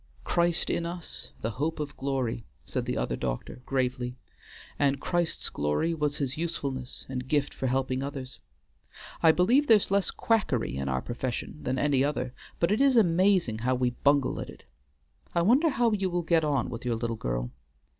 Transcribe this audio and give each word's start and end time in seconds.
"Christ 0.23 0.71
in 0.71 0.83
us, 0.83 1.29
the 1.41 1.51
hope 1.61 1.79
of 1.79 1.95
glory," 1.95 2.43
said 2.65 2.85
the 2.85 2.97
other 2.97 3.15
doctor 3.15 3.61
gravely, 3.67 4.17
"and 4.79 4.99
Christ's 4.99 5.47
glory 5.51 5.93
was 5.93 6.17
his 6.17 6.37
usefulness 6.37 7.05
and 7.07 7.27
gift 7.27 7.53
for 7.53 7.67
helping 7.67 8.01
others; 8.01 8.39
I 9.21 9.31
believe 9.31 9.67
there's 9.67 9.91
less 9.91 10.09
quackery 10.09 10.75
in 10.75 10.89
our 10.89 11.03
profession 11.03 11.61
than 11.61 11.77
any 11.77 12.03
other, 12.03 12.33
but 12.59 12.71
it 12.71 12.81
is 12.81 12.97
amazing 12.97 13.59
how 13.59 13.75
we 13.75 13.91
bungle 13.91 14.39
at 14.41 14.49
it. 14.49 14.65
I 15.35 15.43
wonder 15.43 15.69
how 15.69 15.91
you 15.91 16.09
will 16.09 16.23
get 16.23 16.43
on 16.43 16.71
with 16.71 16.83
your 16.83 16.95
little 16.95 17.15
girl? 17.15 17.51